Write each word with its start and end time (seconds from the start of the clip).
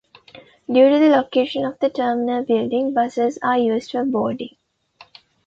Due 0.65 0.89
to 0.89 0.97
the 0.97 1.09
location 1.15 1.63
of 1.63 1.77
the 1.77 1.87
terminal 1.87 2.43
building 2.43 2.91
buses 2.91 3.37
are 3.43 3.59
used 3.59 3.91
for 3.91 4.03
boarding. 4.03 4.55